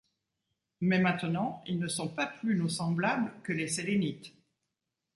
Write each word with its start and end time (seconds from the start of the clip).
Mais 0.79 0.97
maintenant, 0.97 1.61
ils 1.67 1.77
ne 1.77 1.87
sont 1.87 2.07
pas 2.07 2.25
plus 2.25 2.55
nos 2.55 2.69
semblables 2.69 3.31
que 3.43 3.53
les 3.53 3.67
Sélénites! 3.67 4.33